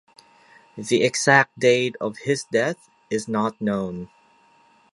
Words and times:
The 0.77 1.03
exact 1.03 1.59
date 1.59 1.95
of 2.01 2.17
his 2.23 2.45
death 2.51 2.89
is 3.11 3.27
not 3.27 3.61
known. 3.61 4.09